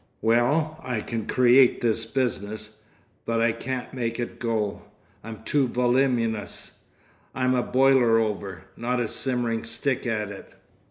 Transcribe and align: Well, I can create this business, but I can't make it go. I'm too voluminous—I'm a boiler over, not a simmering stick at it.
Well, 0.23 0.79
I 0.83 1.01
can 1.01 1.27
create 1.27 1.79
this 1.79 2.07
business, 2.07 2.77
but 3.23 3.39
I 3.39 3.51
can't 3.51 3.93
make 3.93 4.19
it 4.19 4.39
go. 4.39 4.81
I'm 5.23 5.43
too 5.43 5.67
voluminous—I'm 5.67 7.53
a 7.53 7.61
boiler 7.61 8.17
over, 8.17 8.63
not 8.75 8.99
a 8.99 9.07
simmering 9.07 9.63
stick 9.63 10.07
at 10.07 10.31
it. 10.31 10.55